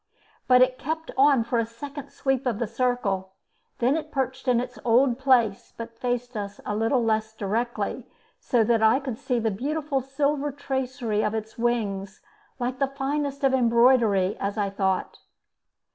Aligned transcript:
but 0.47 0.63
it 0.63 0.79
kept 0.79 1.11
on 1.15 1.43
for 1.43 1.59
a 1.59 1.65
second 1.67 2.09
sweep 2.09 2.47
of 2.47 2.57
the 2.57 2.65
circle. 2.65 3.33
Then 3.77 3.95
it 3.95 4.11
perched 4.11 4.47
in 4.47 4.59
its 4.59 4.79
old 4.83 5.19
place, 5.19 5.73
but 5.77 5.99
faced 5.99 6.35
us 6.35 6.59
a 6.65 6.75
little 6.75 7.03
less 7.03 7.35
directly, 7.35 8.07
so 8.39 8.63
that 8.63 8.81
I 8.81 8.99
could 8.99 9.19
see 9.19 9.37
the 9.37 9.51
beautiful 9.51 10.01
silver 10.01 10.51
tracery 10.51 11.23
of 11.23 11.35
its 11.35 11.55
wings, 11.59 12.19
like 12.57 12.79
the 12.79 12.87
finest 12.87 13.43
of 13.43 13.53
embroidery, 13.53 14.35
as 14.39 14.57
I 14.57 14.71
thought. 14.71 15.19